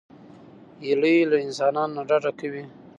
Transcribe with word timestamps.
هیلۍ 0.85 1.17
له 1.31 1.37
انسانانو 1.45 1.95
نه 1.97 2.03
ډډه 2.09 2.31
کوي 2.39 2.63